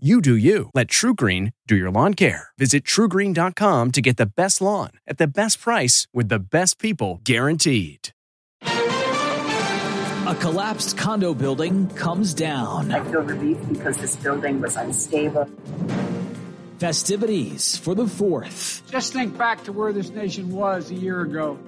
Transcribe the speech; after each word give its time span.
You 0.00 0.20
do 0.20 0.36
you. 0.36 0.70
Let 0.74 0.86
TruGreen 0.86 1.54
do 1.66 1.74
your 1.74 1.90
lawn 1.90 2.14
care. 2.14 2.50
Visit 2.56 2.84
trugreen.com 2.84 3.90
to 3.90 4.00
get 4.00 4.16
the 4.16 4.26
best 4.26 4.60
lawn 4.60 4.90
at 5.08 5.18
the 5.18 5.26
best 5.26 5.60
price 5.60 6.06
with 6.14 6.28
the 6.28 6.38
best 6.38 6.78
people 6.78 7.20
guaranteed. 7.24 8.10
A 8.62 10.36
collapsed 10.38 10.96
condo 10.96 11.34
building 11.34 11.88
comes 11.96 12.32
down. 12.32 12.92
I 12.92 13.02
feel 13.10 13.22
relief 13.22 13.58
because 13.68 13.96
this 13.96 14.14
building 14.14 14.60
was 14.60 14.76
unstable. 14.76 15.46
Festivities 16.78 17.76
for 17.76 17.96
the 17.96 18.04
4th. 18.04 18.88
Just 18.88 19.12
think 19.12 19.36
back 19.36 19.64
to 19.64 19.72
where 19.72 19.92
this 19.92 20.10
nation 20.10 20.52
was 20.52 20.92
a 20.92 20.94
year 20.94 21.22
ago. 21.22 21.58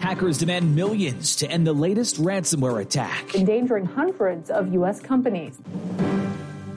Hackers 0.00 0.38
demand 0.38 0.74
millions 0.74 1.36
to 1.36 1.50
end 1.50 1.66
the 1.66 1.74
latest 1.74 2.16
ransomware 2.16 2.80
attack. 2.80 3.34
Endangering 3.34 3.84
hundreds 3.84 4.48
of 4.48 4.72
U.S. 4.72 5.00
companies. 5.00 5.58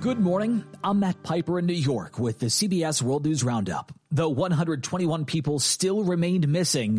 Good 0.02 0.20
morning. 0.20 0.64
I'm 0.84 1.00
Matt 1.00 1.22
Pieper 1.22 1.60
in 1.60 1.68
New 1.68 1.74
York 1.74 2.18
with 2.18 2.40
the 2.40 2.48
CBS 2.48 3.04
World 3.04 3.24
News 3.24 3.44
Roundup. 3.44 3.92
Though 4.10 4.30
121 4.30 5.26
people 5.26 5.60
still 5.60 6.04
remained 6.04 6.48
missing, 6.48 6.98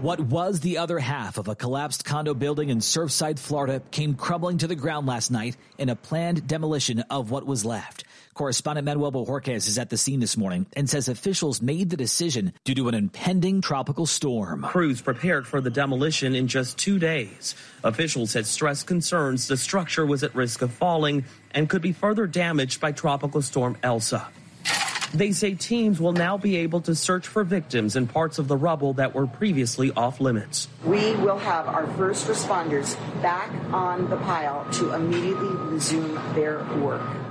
what 0.00 0.20
was 0.20 0.60
the 0.60 0.78
other 0.78 1.00
half 1.00 1.38
of 1.38 1.48
a 1.48 1.56
collapsed 1.56 2.04
condo 2.04 2.34
building 2.34 2.68
in 2.68 2.78
Surfside, 2.78 3.40
Florida, 3.40 3.82
came 3.90 4.14
crumbling 4.14 4.58
to 4.58 4.68
the 4.68 4.76
ground 4.76 5.08
last 5.08 5.32
night 5.32 5.56
in 5.76 5.88
a 5.88 5.96
planned 5.96 6.46
demolition 6.46 7.00
of 7.10 7.32
what 7.32 7.44
was 7.44 7.64
left. 7.64 8.03
Correspondent 8.34 8.84
Manuel 8.84 9.12
Bojorquez 9.12 9.68
is 9.68 9.78
at 9.78 9.90
the 9.90 9.96
scene 9.96 10.18
this 10.18 10.36
morning 10.36 10.66
and 10.72 10.90
says 10.90 11.08
officials 11.08 11.62
made 11.62 11.88
the 11.90 11.96
decision 11.96 12.52
due 12.64 12.74
to 12.74 12.88
an 12.88 12.94
impending 12.94 13.60
tropical 13.60 14.06
storm. 14.06 14.62
Crews 14.62 15.00
prepared 15.00 15.46
for 15.46 15.60
the 15.60 15.70
demolition 15.70 16.34
in 16.34 16.48
just 16.48 16.76
two 16.76 16.98
days. 16.98 17.54
Officials 17.84 18.32
had 18.32 18.44
stressed 18.44 18.88
concerns 18.88 19.46
the 19.46 19.56
structure 19.56 20.04
was 20.04 20.24
at 20.24 20.34
risk 20.34 20.62
of 20.62 20.72
falling 20.72 21.24
and 21.52 21.70
could 21.70 21.80
be 21.82 21.92
further 21.92 22.26
damaged 22.26 22.80
by 22.80 22.90
Tropical 22.90 23.40
Storm 23.40 23.76
Elsa. 23.84 24.26
They 25.14 25.30
say 25.30 25.54
teams 25.54 26.00
will 26.00 26.12
now 26.12 26.36
be 26.36 26.56
able 26.56 26.80
to 26.82 26.94
search 26.96 27.28
for 27.28 27.44
victims 27.44 27.94
in 27.94 28.08
parts 28.08 28.40
of 28.40 28.48
the 28.48 28.56
rubble 28.56 28.94
that 28.94 29.14
were 29.14 29.28
previously 29.28 29.92
off 29.92 30.20
limits. 30.20 30.66
We 30.84 31.14
will 31.14 31.38
have 31.38 31.68
our 31.68 31.86
first 31.94 32.26
responders 32.26 32.96
back 33.22 33.48
on 33.72 34.10
the 34.10 34.16
pile 34.16 34.68
to 34.72 34.92
immediately 34.92 35.54
resume 35.70 36.14
their 36.34 36.64
work. 36.80 37.23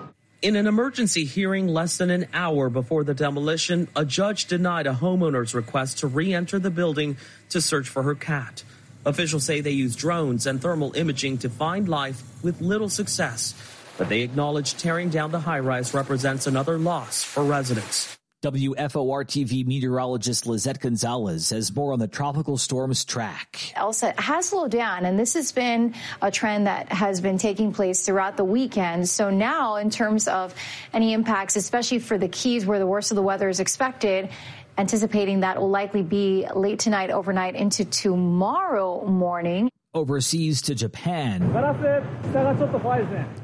In 0.44 0.56
an 0.58 0.68
emergency 0.68 1.24
hearing 1.24 1.68
less 1.68 1.98
than 1.98 2.12
an 2.12 2.28
hour 2.34 2.70
before 2.70 3.04
the 3.04 3.14
demolition, 3.14 3.88
a 3.96 4.04
judge 4.04 4.46
denied 4.46 4.88
a 4.88 4.94
homeowner's 4.94 5.56
request 5.56 6.00
to 6.00 6.08
re 6.08 6.34
enter 6.34 6.59
the 6.59 6.70
building 6.70 7.18
to 7.50 7.62
search 7.62 7.88
for 7.88 8.04
her 8.04 8.14
cat. 8.14 8.64
Officials 9.06 9.46
say 9.46 9.62
they 9.62 9.72
used 9.72 9.98
drones 9.98 10.46
and 10.46 10.62
thermal 10.62 10.94
imaging 10.96 11.40
to 11.40 11.50
find 11.50 11.90
life 11.90 12.22
with 12.44 12.62
little 12.62 12.90
success 12.90 13.56
but 13.98 14.09
they 14.09 14.22
acknowledge 14.22 14.76
tearing 14.76 15.09
down 15.09 15.32
the 15.32 15.40
high 15.40 15.59
rise 15.59 15.94
represents 15.94 16.48
another 16.48 16.78
loss 16.78 17.24
for 17.24 17.44
residents. 17.44 18.18
WFOR 18.44 19.24
TV 19.24 19.66
meteorologist 19.66 20.44
Lissette 20.44 20.81
Gonzalez 20.81 21.52
has 21.52 21.74
more 21.74 21.94
on 21.94 22.00
the 22.00 22.09
tropical 22.09 22.58
storm's 22.58 23.06
track. 23.06 23.72
Elsa 23.74 24.14
has 24.18 24.50
slowed 24.50 24.72
down, 24.72 25.06
and 25.06 25.18
this 25.18 25.34
has 25.36 25.54
been 25.54 25.96
a 26.22 26.30
trend 26.30 26.68
that 26.68 26.92
has 26.92 27.22
been 27.22 27.38
taking 27.38 27.72
place 27.72 28.06
throughout 28.06 28.36
the 28.36 28.44
weekend. 28.44 29.08
So 29.08 29.30
now, 29.30 29.78
in 29.78 29.90
terms 29.90 30.28
of 30.28 30.53
any 30.92 31.14
impacts, 31.14 31.56
especially 31.56 32.00
for 32.00 32.18
the 32.18 32.28
Keys 32.28 32.66
where 32.66 32.80
the 32.80 32.88
worst 32.88 33.12
of 33.12 33.16
the 33.16 33.22
weather 33.22 33.48
is 33.48 33.62
expected, 33.62 34.28
anticipating 34.78 35.40
that 35.40 35.62
will 35.62 35.70
likely 35.70 36.03
be 36.03 36.46
late 36.53 36.80
tonight, 36.80 37.12
overnight 37.12 37.56
into 37.56 37.86
tomorrow 37.86 39.06
morning 39.06 39.70
overseas 39.94 40.62
to 40.64 40.76
Japan, 40.76 41.42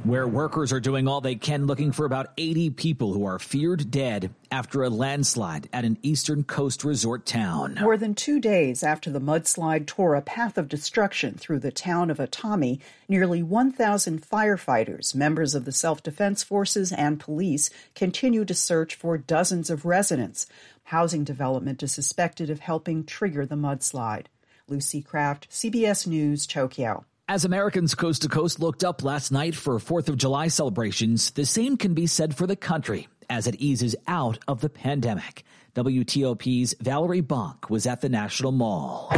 where 0.03 0.27
workers 0.27 0.73
are 0.73 0.79
doing 0.79 1.07
all 1.07 1.21
they 1.21 1.35
can 1.35 1.67
looking 1.67 1.91
for 1.91 2.05
about 2.05 2.33
80 2.37 2.71
people 2.71 3.13
who 3.13 3.25
are 3.25 3.39
feared 3.39 3.91
dead 3.91 4.33
after 4.51 4.83
a 4.83 4.89
landslide 4.89 5.69
at 5.71 5.85
an 5.85 5.97
eastern 6.01 6.43
coast 6.43 6.83
resort 6.83 7.25
town. 7.25 7.77
More 7.81 7.97
than 7.97 8.15
two 8.15 8.39
days 8.39 8.81
after 8.83 9.11
the 9.11 9.21
mudslide 9.21 9.85
tore 9.85 10.15
a 10.15 10.21
path 10.21 10.57
of 10.57 10.67
destruction 10.67 11.35
through 11.35 11.59
the 11.59 11.71
town 11.71 12.09
of 12.09 12.17
Atami, 12.17 12.79
nearly 13.07 13.43
1,000 13.43 14.21
firefighters, 14.21 15.13
members 15.13 15.53
of 15.53 15.65
the 15.65 15.71
self 15.71 16.01
defense 16.01 16.43
forces, 16.43 16.91
and 16.91 17.19
police 17.19 17.69
continue 17.93 18.43
to 18.45 18.55
search 18.55 18.95
for 18.95 19.17
dozens 19.17 19.69
of 19.69 19.85
residents. 19.85 20.47
Housing 20.85 21.23
development 21.23 21.83
is 21.83 21.91
suspected 21.91 22.49
of 22.49 22.61
helping 22.61 23.03
trigger 23.03 23.45
the 23.45 23.55
mudslide. 23.55 24.25
Lucy 24.69 25.01
Kraft, 25.01 25.49
CBS 25.49 26.05
News, 26.07 26.45
Tokyo. 26.47 27.05
As 27.27 27.45
Americans 27.45 27.93
coast 27.95 28.23
to 28.23 28.29
coast 28.29 28.59
looked 28.59 28.83
up 28.83 29.03
last 29.03 29.31
night 29.31 29.55
for 29.55 29.75
4th 29.75 30.09
of 30.09 30.17
July 30.17 30.47
celebrations, 30.47 31.31
the 31.31 31.45
same 31.45 31.77
can 31.77 31.93
be 31.93 32.07
said 32.07 32.35
for 32.35 32.47
the 32.47 32.55
country 32.55 33.07
as 33.29 33.45
it 33.45 33.55
eases 33.59 33.95
out 34.07 34.39
of 34.47 34.61
the 34.61 34.69
pandemic. 34.69 35.43
WTOP's 35.75 36.73
Valerie 36.81 37.21
Bonk 37.21 37.69
was 37.69 37.85
at 37.85 38.01
the 38.01 38.09
National 38.09 38.51
Mall. 38.51 39.09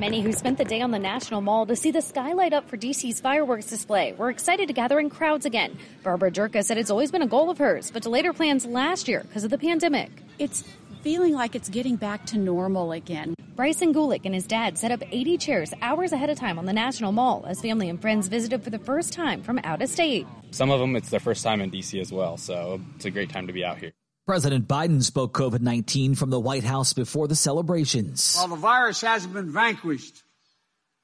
Many 0.00 0.22
who 0.22 0.32
spent 0.32 0.56
the 0.56 0.64
day 0.64 0.80
on 0.80 0.92
the 0.92 0.98
National 0.98 1.42
Mall 1.42 1.66
to 1.66 1.76
see 1.76 1.90
the 1.90 2.00
sky 2.00 2.32
light 2.32 2.54
up 2.54 2.70
for 2.70 2.78
DC's 2.78 3.20
fireworks 3.20 3.66
display 3.66 4.14
were 4.14 4.30
excited 4.30 4.66
to 4.68 4.72
gather 4.72 4.98
in 4.98 5.10
crowds 5.10 5.44
again. 5.44 5.78
Barbara 6.02 6.30
Jerka 6.30 6.64
said 6.64 6.78
it's 6.78 6.90
always 6.90 7.10
been 7.10 7.20
a 7.20 7.26
goal 7.26 7.50
of 7.50 7.58
hers, 7.58 7.90
but 7.90 8.02
delayed 8.02 8.24
her 8.24 8.32
plans 8.32 8.64
last 8.64 9.08
year 9.08 9.20
because 9.20 9.44
of 9.44 9.50
the 9.50 9.58
pandemic. 9.58 10.10
It's 10.38 10.64
feeling 11.02 11.34
like 11.34 11.54
it's 11.54 11.68
getting 11.68 11.96
back 11.96 12.26
to 12.26 12.38
normal 12.38 12.92
again. 12.92 13.34
Bryson 13.56 13.92
Gulick 13.92 14.22
and 14.24 14.34
his 14.34 14.46
dad 14.46 14.78
set 14.78 14.90
up 14.90 15.02
80 15.10 15.38
chairs 15.38 15.74
hours 15.82 16.12
ahead 16.12 16.30
of 16.30 16.38
time 16.38 16.58
on 16.58 16.66
the 16.66 16.72
National 16.72 17.12
Mall 17.12 17.44
as 17.46 17.60
family 17.60 17.88
and 17.88 18.00
friends 18.00 18.28
visited 18.28 18.62
for 18.62 18.70
the 18.70 18.78
first 18.78 19.12
time 19.12 19.42
from 19.42 19.60
out 19.64 19.82
of 19.82 19.88
state. 19.88 20.26
Some 20.50 20.70
of 20.70 20.80
them, 20.80 20.96
it's 20.96 21.10
their 21.10 21.20
first 21.20 21.42
time 21.42 21.60
in 21.60 21.70
D.C. 21.70 22.00
as 22.00 22.12
well, 22.12 22.36
so 22.36 22.80
it's 22.96 23.04
a 23.04 23.10
great 23.10 23.30
time 23.30 23.46
to 23.46 23.52
be 23.52 23.64
out 23.64 23.78
here. 23.78 23.92
President 24.26 24.68
Biden 24.68 25.02
spoke 25.02 25.32
COVID 25.32 25.60
19 25.60 26.14
from 26.14 26.30
the 26.30 26.38
White 26.38 26.64
House 26.64 26.92
before 26.92 27.26
the 27.26 27.34
celebrations. 27.34 28.36
While 28.36 28.48
the 28.48 28.56
virus 28.56 29.00
hasn't 29.00 29.34
been 29.34 29.50
vanquished, 29.50 30.22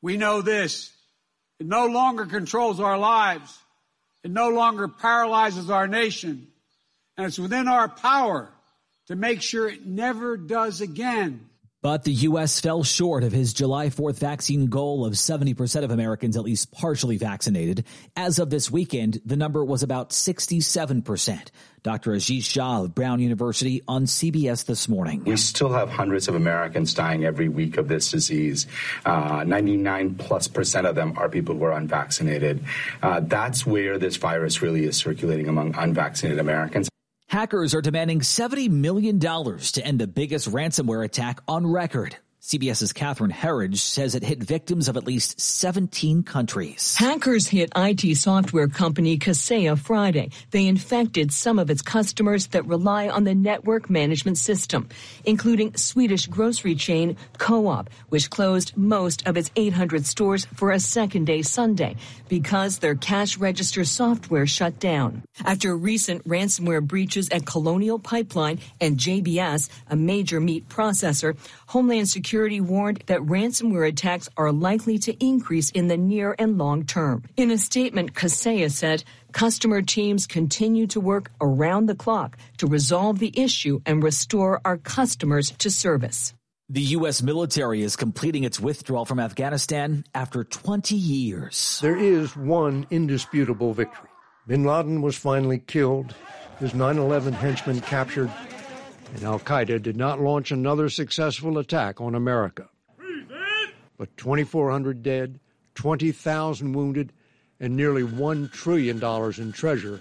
we 0.01 0.17
know 0.17 0.43
this 0.43 0.93
it 1.59 1.67
no 1.67 1.87
longer 1.87 2.27
controls 2.27 2.81
our 2.81 2.99
lives, 2.99 3.59
it 4.23 4.31
no 4.31 4.51
longer 4.51 4.89
paralyzes 4.89 5.71
our 5.71 5.89
nation, 5.89 6.49
and 7.17 7.27
it's 7.27 7.39
within 7.39 7.67
our 7.67 7.89
power 7.89 8.51
to 9.07 9.17
make 9.17 9.43
sure 9.43 9.69
it 9.69 9.87
never 9.87 10.37
does 10.37 10.81
again. 10.81 11.49
But 11.87 12.03
the 12.03 12.13
U.S. 12.13 12.59
fell 12.59 12.83
short 12.83 13.23
of 13.23 13.31
his 13.31 13.53
July 13.53 13.91
4th 13.91 14.19
vaccine 14.19 14.67
goal 14.67 15.07
of 15.07 15.13
70% 15.13 15.85
of 15.85 15.93
Americans 15.93 16.37
at 16.37 16.43
least 16.43 16.73
partially 16.73 17.17
vaccinated. 17.17 17.85
As 18.17 18.41
of 18.41 18.51
this 18.51 18.69
weekend, 18.73 19.21
the 19.25 19.37
number 19.37 19.65
was 19.65 19.85
about 19.85 20.11
67%. 20.11 21.51
Dr. 21.85 22.11
Ashish 22.11 22.39
Jha 22.39 22.85
of 22.87 22.95
Brown 22.95 23.21
University 23.21 23.83
on 23.87 24.07
CBS 24.07 24.65
this 24.65 24.89
morning. 24.89 25.23
We 25.25 25.37
still 25.37 25.73
have 25.73 25.89
hundreds 25.89 26.27
of 26.27 26.35
Americans 26.35 26.93
dying 26.93 27.25
every 27.25 27.49
week 27.49 27.77
of 27.77 27.87
this 27.87 28.11
disease. 28.11 28.67
Uh, 29.05 29.45
99 29.47 30.17
plus 30.17 30.49
percent 30.49 30.89
of 30.89 30.97
them 30.97 31.17
are 31.19 31.29
people 31.29 31.55
who 31.55 31.63
are 31.63 31.73
unvaccinated. 31.73 32.65
Uh, 33.01 33.21
that's 33.21 33.65
where 33.65 33.97
this 33.97 34.17
virus 34.17 34.61
really 34.61 34.85
is 34.85 34.97
circulating 34.97 35.47
among 35.47 35.77
unvaccinated 35.77 36.41
Americans. 36.41 36.89
Hackers 37.29 37.75
are 37.75 37.83
demanding 37.83 38.21
$70 38.21 38.71
million 38.71 39.19
to 39.19 39.81
end 39.85 39.99
the 40.01 40.07
biggest 40.07 40.51
ransomware 40.51 41.05
attack 41.05 41.41
on 41.49 41.67
record. 41.67 42.17
CBS's 42.47 42.93
Catherine 42.93 43.33
Herridge 43.33 43.79
says 43.79 44.15
it 44.15 44.23
hit 44.23 44.41
victims 44.41 44.87
of 44.87 44.97
at 44.97 45.05
least 45.05 45.41
17 45.41 46.23
countries. 46.23 46.95
Hackers 46.97 47.49
hit 47.49 47.73
IT 47.75 48.17
software 48.17 48.69
company 48.69 49.19
Kaseya 49.19 49.77
Friday. 49.77 50.31
They 50.53 50.69
infected 50.69 51.33
some 51.33 51.59
of 51.59 51.71
its 51.71 51.83
customers 51.83 52.47
that 52.49 52.65
rely 52.65 53.09
on 53.09 53.25
the 53.25 53.35
network 53.35 53.91
management 53.91 54.39
system, 54.39 54.89
including 55.25 55.77
Swedish 55.77 56.29
grocery 56.29 56.77
chain 56.77 57.17
Co-op, 57.37 57.91
which 58.11 58.31
closed 58.31 58.77
most 58.77 59.27
of 59.27 59.37
its 59.37 59.51
800 59.57 60.07
stores 60.07 60.45
for 60.55 60.71
a 60.71 60.79
second 60.79 61.25
day 61.25 61.43
Sunday 61.43 61.97
because 62.29 62.79
their 62.79 62.95
cash 62.95 63.39
register 63.39 63.85
software 63.85 64.47
shut 64.47 64.79
down. 64.79 65.25
After 65.45 65.77
recent 65.77 66.23
ransomware 66.29 66.87
breaches 66.87 67.29
at 67.31 67.45
Colonial 67.45 67.99
Pipeline 67.99 68.61
and 68.81 68.99
JBS, 68.99 69.69
a 69.91 69.97
major 69.97 70.39
meat 70.39 70.69
processor, 70.69 71.37
Homeland 71.67 72.09
Security 72.09 72.36
warned 72.61 73.03
that 73.07 73.21
ransomware 73.21 73.89
attacks 73.89 74.29
are 74.37 74.53
likely 74.53 74.99
to 74.99 75.13
increase 75.25 75.71
in 75.71 75.89
the 75.89 75.97
near 75.97 76.35
and 76.39 76.59
long 76.59 76.85
term. 76.85 77.25
In 77.37 77.51
a 77.51 77.59
statement, 77.59 78.15
Kaseya 78.15 78.71
said, 78.71 79.05
customer 79.33 79.83
teams 79.83 80.27
continue 80.27 80.87
to 80.89 81.01
work 81.01 81.31
around 81.41 81.87
the 81.87 81.95
clock 81.95 82.37
to 82.59 82.67
resolve 82.67 83.19
the 83.19 83.33
issue 83.39 83.81
and 83.87 84.03
restore 84.03 84.61
our 84.65 84.77
customers 84.77 85.51
to 85.59 85.71
service. 85.71 86.35
The 86.69 86.83
U.S. 86.99 87.23
military 87.23 87.83
is 87.83 87.95
completing 87.95 88.45
its 88.45 88.59
withdrawal 88.59 89.05
from 89.05 89.21
Afghanistan 89.21 90.05
after 90.15 90.43
20 90.43 90.97
years. 90.97 91.79
There 91.81 91.97
is 91.97 92.37
one 92.37 92.87
indisputable 92.91 93.73
victory. 93.73 94.09
Bin 94.47 94.65
Laden 94.65 95.01
was 95.01 95.17
finally 95.17 95.59
killed, 95.59 96.15
his 96.59 96.75
9 96.75 96.99
11 96.99 97.33
henchmen 97.33 97.81
captured, 97.81 98.31
and 99.15 99.23
Al 99.23 99.39
Qaeda 99.39 99.83
did 99.83 99.97
not 99.97 100.21
launch 100.21 100.51
another 100.51 100.89
successful 100.89 101.59
attack 101.59 102.01
on 102.01 102.15
America. 102.15 102.69
But 103.97 104.17
2,400 104.17 105.03
dead, 105.03 105.41
20,000 105.75 106.73
wounded, 106.73 107.13
and 107.59 107.77
nearly 107.77 108.03
$1 108.03 108.53
trillion 108.53 109.03
in 109.41 109.53
treasure 109.53 110.01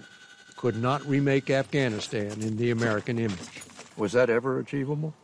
could 0.56 0.76
not 0.76 1.04
remake 1.06 1.50
Afghanistan 1.50 2.42
in 2.42 2.56
the 2.56 2.70
American 2.70 3.18
image. 3.18 3.62
Was 3.96 4.12
that 4.12 4.28
ever 4.28 4.58
achievable? 4.58 5.14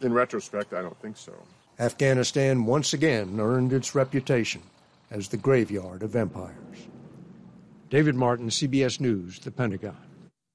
In 0.00 0.12
retrospect, 0.12 0.74
I 0.74 0.82
don't 0.82 1.00
think 1.00 1.16
so. 1.16 1.32
Afghanistan 1.78 2.66
once 2.66 2.92
again 2.92 3.38
earned 3.40 3.72
its 3.72 3.94
reputation 3.94 4.62
as 5.10 5.28
the 5.28 5.36
graveyard 5.36 6.02
of 6.02 6.16
empires. 6.16 6.88
David 7.88 8.14
Martin, 8.14 8.48
CBS 8.48 9.00
News, 9.00 9.38
The 9.38 9.50
Pentagon. 9.50 9.96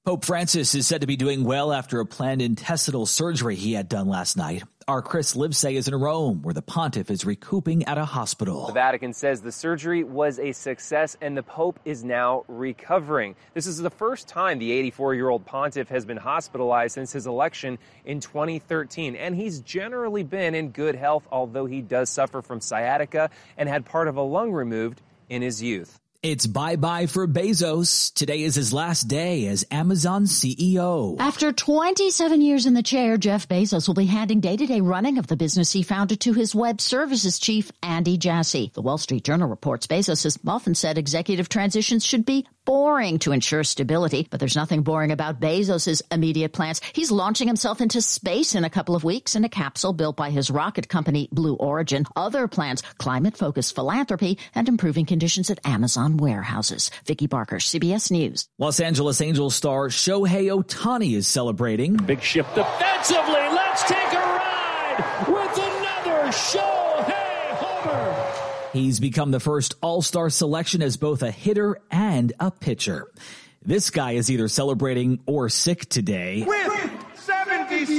Pope 0.08 0.24
Francis 0.24 0.74
is 0.74 0.86
said 0.86 1.02
to 1.02 1.06
be 1.06 1.16
doing 1.16 1.44
well 1.44 1.70
after 1.70 2.00
a 2.00 2.06
planned 2.06 2.40
intestinal 2.40 3.04
surgery 3.04 3.56
he 3.56 3.74
had 3.74 3.90
done 3.90 4.08
last 4.08 4.38
night. 4.38 4.62
Our 4.88 5.02
Chris 5.02 5.34
Livesay 5.34 5.74
is 5.74 5.86
in 5.86 5.94
Rome, 5.94 6.40
where 6.40 6.54
the 6.54 6.62
pontiff 6.62 7.10
is 7.10 7.26
recouping 7.26 7.84
at 7.84 7.98
a 7.98 8.06
hospital. 8.06 8.68
The 8.68 8.72
Vatican 8.72 9.12
says 9.12 9.42
the 9.42 9.52
surgery 9.52 10.04
was 10.04 10.38
a 10.38 10.52
success 10.52 11.14
and 11.20 11.36
the 11.36 11.42
Pope 11.42 11.78
is 11.84 12.04
now 12.04 12.46
recovering. 12.48 13.36
This 13.52 13.66
is 13.66 13.76
the 13.76 13.90
first 13.90 14.28
time 14.28 14.58
the 14.58 14.72
84 14.72 15.14
year 15.14 15.28
old 15.28 15.44
pontiff 15.44 15.90
has 15.90 16.06
been 16.06 16.16
hospitalized 16.16 16.94
since 16.94 17.12
his 17.12 17.26
election 17.26 17.76
in 18.06 18.20
2013. 18.20 19.14
And 19.14 19.36
he's 19.36 19.60
generally 19.60 20.22
been 20.22 20.54
in 20.54 20.70
good 20.70 20.94
health, 20.94 21.28
although 21.30 21.66
he 21.66 21.82
does 21.82 22.08
suffer 22.08 22.40
from 22.40 22.62
sciatica 22.62 23.28
and 23.58 23.68
had 23.68 23.84
part 23.84 24.08
of 24.08 24.16
a 24.16 24.22
lung 24.22 24.52
removed 24.52 25.02
in 25.28 25.42
his 25.42 25.62
youth. 25.62 26.00
It's 26.20 26.48
bye 26.48 26.74
bye 26.74 27.06
for 27.06 27.28
Bezos. 27.28 28.12
Today 28.12 28.42
is 28.42 28.56
his 28.56 28.72
last 28.72 29.04
day 29.04 29.46
as 29.46 29.64
Amazon 29.70 30.24
CEO. 30.24 31.14
After 31.20 31.52
27 31.52 32.40
years 32.40 32.66
in 32.66 32.74
the 32.74 32.82
chair, 32.82 33.16
Jeff 33.16 33.46
Bezos 33.46 33.86
will 33.86 33.94
be 33.94 34.06
handing 34.06 34.40
day 34.40 34.56
to 34.56 34.66
day 34.66 34.80
running 34.80 35.18
of 35.18 35.28
the 35.28 35.36
business 35.36 35.70
he 35.70 35.84
founded 35.84 36.18
to 36.22 36.32
his 36.32 36.56
web 36.56 36.80
services 36.80 37.38
chief, 37.38 37.70
Andy 37.84 38.18
Jassy. 38.18 38.72
The 38.74 38.82
Wall 38.82 38.98
Street 38.98 39.22
Journal 39.22 39.48
reports 39.48 39.86
Bezos 39.86 40.24
has 40.24 40.36
often 40.44 40.74
said 40.74 40.98
executive 40.98 41.48
transitions 41.48 42.04
should 42.04 42.26
be 42.26 42.48
boring 42.64 43.18
to 43.20 43.32
ensure 43.32 43.64
stability, 43.64 44.26
but 44.28 44.40
there's 44.40 44.56
nothing 44.56 44.82
boring 44.82 45.12
about 45.12 45.40
Bezos's 45.40 46.02
immediate 46.10 46.52
plans. 46.52 46.82
He's 46.92 47.12
launching 47.12 47.46
himself 47.46 47.80
into 47.80 48.02
space 48.02 48.54
in 48.56 48.64
a 48.64 48.68
couple 48.68 48.94
of 48.94 49.04
weeks 49.04 49.36
in 49.36 49.44
a 49.44 49.48
capsule 49.48 49.94
built 49.94 50.16
by 50.16 50.30
his 50.30 50.50
rocket 50.50 50.88
company, 50.88 51.28
Blue 51.32 51.54
Origin. 51.54 52.04
Other 52.14 52.46
plans, 52.46 52.82
climate-focused 52.98 53.74
philanthropy 53.74 54.36
and 54.54 54.68
improving 54.68 55.06
conditions 55.06 55.48
at 55.48 55.64
Amazon 55.64 56.07
warehouses. 56.16 56.90
Vicki 57.04 57.26
Barker, 57.26 57.56
CBS 57.56 58.10
News. 58.10 58.48
Los 58.58 58.80
Angeles 58.80 59.20
Angels 59.20 59.54
star 59.54 59.88
Shohei 59.88 60.46
Ohtani 60.46 61.14
is 61.14 61.26
celebrating. 61.26 61.96
Big 61.96 62.22
shift 62.22 62.54
defensively. 62.54 63.34
Let's 63.34 63.82
take 63.84 64.12
a 64.12 64.16
ride 64.16 65.24
with 65.28 65.58
another 65.58 66.32
Shohei 66.32 67.50
Homer. 67.56 68.70
He's 68.72 69.00
become 69.00 69.30
the 69.30 69.40
first 69.40 69.74
all-star 69.80 70.30
selection 70.30 70.82
as 70.82 70.96
both 70.96 71.22
a 71.22 71.30
hitter 71.30 71.80
and 71.90 72.32
a 72.40 72.50
pitcher. 72.50 73.06
This 73.64 73.90
guy 73.90 74.12
is 74.12 74.30
either 74.30 74.48
celebrating 74.48 75.20
or 75.26 75.48
sick 75.48 75.88
today. 75.88 76.44
With 76.46 76.90
76 77.14 77.98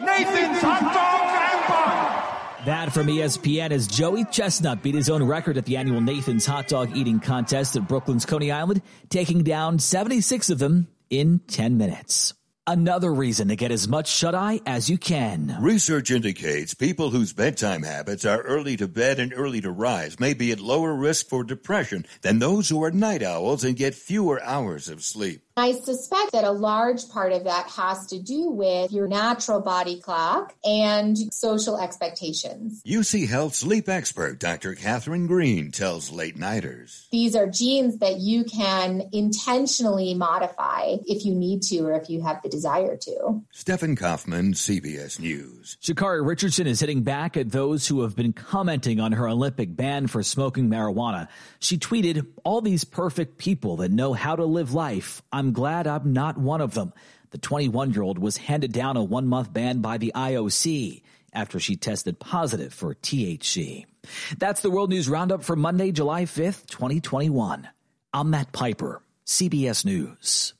Nathan's 0.00 0.60
hot 0.60 0.82
dogs 0.92 1.34
and 1.38 1.68
buns. 1.68 2.57
That 2.68 2.92
from 2.92 3.06
ESPN 3.06 3.70
as 3.70 3.86
Joey 3.86 4.26
Chestnut 4.26 4.82
beat 4.82 4.94
his 4.94 5.08
own 5.08 5.22
record 5.22 5.56
at 5.56 5.64
the 5.64 5.78
annual 5.78 6.02
Nathan's 6.02 6.44
hot 6.44 6.68
dog 6.68 6.94
eating 6.94 7.18
contest 7.18 7.76
at 7.76 7.88
Brooklyn's 7.88 8.26
Coney 8.26 8.52
Island, 8.52 8.82
taking 9.08 9.42
down 9.42 9.78
76 9.78 10.50
of 10.50 10.58
them 10.58 10.86
in 11.08 11.38
10 11.48 11.78
minutes. 11.78 12.34
Another 12.66 13.10
reason 13.10 13.48
to 13.48 13.56
get 13.56 13.70
as 13.70 13.88
much 13.88 14.06
shut 14.06 14.34
eye 14.34 14.60
as 14.66 14.90
you 14.90 14.98
can. 14.98 15.56
Research 15.58 16.10
indicates 16.10 16.74
people 16.74 17.08
whose 17.08 17.32
bedtime 17.32 17.84
habits 17.84 18.26
are 18.26 18.42
early 18.42 18.76
to 18.76 18.86
bed 18.86 19.18
and 19.18 19.32
early 19.34 19.62
to 19.62 19.70
rise 19.70 20.20
may 20.20 20.34
be 20.34 20.52
at 20.52 20.60
lower 20.60 20.92
risk 20.92 21.26
for 21.26 21.44
depression 21.44 22.04
than 22.20 22.38
those 22.38 22.68
who 22.68 22.84
are 22.84 22.90
night 22.90 23.22
owls 23.22 23.64
and 23.64 23.78
get 23.78 23.94
fewer 23.94 24.42
hours 24.42 24.90
of 24.90 25.02
sleep. 25.02 25.47
I 25.58 25.72
suspect 25.72 26.32
that 26.32 26.44
a 26.44 26.50
large 26.50 27.08
part 27.08 27.32
of 27.32 27.44
that 27.44 27.68
has 27.70 28.06
to 28.06 28.18
do 28.18 28.50
with 28.50 28.92
your 28.92 29.08
natural 29.08 29.60
body 29.60 30.00
clock 30.00 30.54
and 30.64 31.16
social 31.32 31.78
expectations. 31.78 32.82
UC 32.86 33.28
Health 33.28 33.54
sleep 33.54 33.88
expert 33.88 34.38
Dr. 34.38 34.74
Catherine 34.74 35.26
Green 35.26 35.70
tells 35.70 36.10
late 36.10 36.36
nighters. 36.36 37.08
These 37.10 37.34
are 37.34 37.46
genes 37.46 37.98
that 37.98 38.18
you 38.18 38.44
can 38.44 39.08
intentionally 39.12 40.14
modify 40.14 40.96
if 41.06 41.24
you 41.24 41.34
need 41.34 41.62
to 41.62 41.80
or 41.80 41.92
if 41.92 42.08
you 42.08 42.22
have 42.22 42.42
the 42.42 42.48
desire 42.48 42.96
to. 42.96 43.42
Stephen 43.52 43.96
Kaufman, 43.96 44.52
CBS 44.52 45.18
News. 45.18 45.76
Sha'Carri 45.82 46.26
Richardson 46.26 46.66
is 46.66 46.80
hitting 46.80 47.02
back 47.02 47.36
at 47.36 47.50
those 47.50 47.86
who 47.86 48.02
have 48.02 48.16
been 48.16 48.32
commenting 48.32 49.00
on 49.00 49.12
her 49.12 49.28
Olympic 49.28 49.74
ban 49.74 50.06
for 50.06 50.22
smoking 50.22 50.68
marijuana. 50.68 51.28
She 51.58 51.78
tweeted, 51.78 52.26
All 52.44 52.60
these 52.60 52.84
perfect 52.84 53.38
people 53.38 53.76
that 53.78 53.90
know 53.90 54.12
how 54.12 54.36
to 54.36 54.44
live 54.44 54.74
life. 54.74 55.22
I'm 55.32 55.47
glad 55.52 55.86
I'm 55.86 56.12
not 56.12 56.38
one 56.38 56.60
of 56.60 56.74
them. 56.74 56.92
The 57.30 57.38
21 57.38 57.92
year 57.92 58.02
old 58.02 58.18
was 58.18 58.36
handed 58.36 58.72
down 58.72 58.96
a 58.96 59.02
one 59.02 59.26
month 59.26 59.52
ban 59.52 59.80
by 59.80 59.98
the 59.98 60.12
IOC 60.14 61.02
after 61.32 61.60
she 61.60 61.76
tested 61.76 62.18
positive 62.18 62.72
for 62.72 62.94
THC. 62.94 63.84
That's 64.38 64.62
the 64.62 64.70
World 64.70 64.90
News 64.90 65.08
Roundup 65.08 65.42
for 65.42 65.56
Monday, 65.56 65.92
July 65.92 66.24
5th, 66.24 66.66
2021. 66.66 67.68
I'm 68.12 68.30
Matt 68.30 68.52
Pieper, 68.52 69.02
CBS 69.26 69.84
News. 69.84 70.54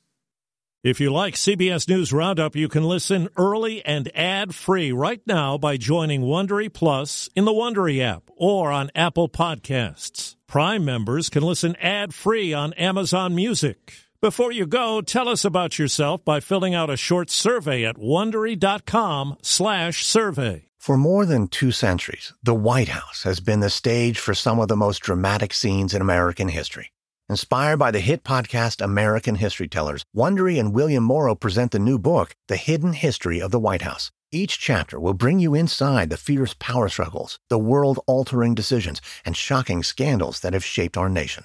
If 0.84 1.00
you 1.00 1.12
like 1.12 1.34
CBS 1.34 1.88
News 1.88 2.12
Roundup, 2.12 2.54
you 2.54 2.68
can 2.68 2.84
listen 2.84 3.28
early 3.36 3.84
and 3.84 4.14
ad-free 4.14 4.92
right 4.92 5.20
now 5.26 5.58
by 5.58 5.76
joining 5.76 6.22
Wondery 6.22 6.72
Plus 6.72 7.28
in 7.34 7.44
the 7.44 7.52
Wondery 7.52 8.00
app 8.00 8.30
or 8.36 8.70
on 8.70 8.90
Apple 8.94 9.28
Podcasts. 9.28 10.36
Prime 10.46 10.84
members 10.84 11.28
can 11.30 11.42
listen 11.42 11.74
ad-free 11.76 12.54
on 12.54 12.72
Amazon 12.74 13.34
Music. 13.34 14.07
Before 14.20 14.50
you 14.50 14.66
go, 14.66 15.00
tell 15.00 15.28
us 15.28 15.44
about 15.44 15.78
yourself 15.78 16.24
by 16.24 16.40
filling 16.40 16.74
out 16.74 16.90
a 16.90 16.96
short 16.96 17.30
survey 17.30 17.84
at 17.84 17.98
wondery.com/survey. 17.98 20.64
For 20.76 20.96
more 20.96 21.24
than 21.24 21.46
two 21.46 21.70
centuries, 21.70 22.32
the 22.42 22.52
White 22.52 22.88
House 22.88 23.22
has 23.22 23.38
been 23.38 23.60
the 23.60 23.70
stage 23.70 24.18
for 24.18 24.34
some 24.34 24.58
of 24.58 24.66
the 24.66 24.76
most 24.76 25.02
dramatic 25.02 25.54
scenes 25.54 25.94
in 25.94 26.02
American 26.02 26.48
history. 26.48 26.90
Inspired 27.28 27.76
by 27.76 27.92
the 27.92 28.00
hit 28.00 28.24
podcast 28.24 28.82
American 28.82 29.36
History 29.36 29.68
Tellers, 29.68 30.04
Wondery 30.12 30.58
and 30.58 30.74
William 30.74 31.04
Morrow 31.04 31.36
present 31.36 31.70
the 31.70 31.78
new 31.78 31.96
book, 31.96 32.34
The 32.48 32.56
Hidden 32.56 32.94
History 32.94 33.40
of 33.40 33.52
the 33.52 33.60
White 33.60 33.82
House. 33.82 34.10
Each 34.32 34.58
chapter 34.58 34.98
will 34.98 35.14
bring 35.14 35.38
you 35.38 35.54
inside 35.54 36.10
the 36.10 36.16
fierce 36.16 36.56
power 36.58 36.88
struggles, 36.88 37.38
the 37.50 37.56
world-altering 37.56 38.56
decisions, 38.56 39.00
and 39.24 39.36
shocking 39.36 39.84
scandals 39.84 40.40
that 40.40 40.54
have 40.54 40.64
shaped 40.64 40.96
our 40.96 41.08
nation. 41.08 41.44